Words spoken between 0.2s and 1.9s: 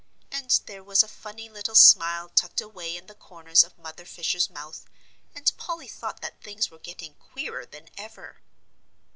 And there was a funny little